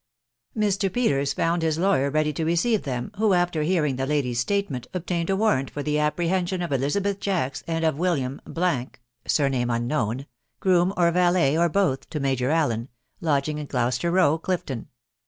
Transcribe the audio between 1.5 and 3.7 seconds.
his lawyer ready to receive them, who, after